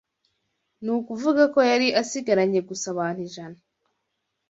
[0.83, 3.57] Ni ukuvuga ko yari asigaranye gusa abantu ijana